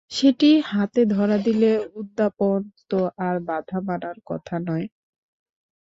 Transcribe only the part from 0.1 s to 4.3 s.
সেটি হাতে ধরা দিলে উদ্যাপন তো আর বাধা মানার